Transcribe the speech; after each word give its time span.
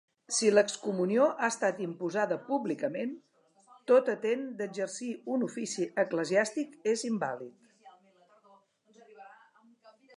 Si 0.35 0.47
l'excomunió 0.51 1.25
ha 1.33 1.49
estat 1.55 1.81
imposada 1.87 2.37
públicament, 2.47 3.13
tot 3.93 4.09
atent 4.15 4.43
d'exercir 4.61 5.11
un 5.37 5.45
ofici 5.49 5.87
eclesiàstic 6.05 6.75
és 6.95 7.05
invàlid. 7.13 9.23